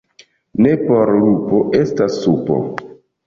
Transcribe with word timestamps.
Ne 0.65 0.71
por 0.85 1.11
lupo 1.17 1.59
estas 1.81 2.17
supo. 2.25 2.57